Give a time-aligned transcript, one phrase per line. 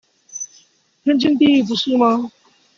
[1.03, 2.31] 天經地義不是嗎？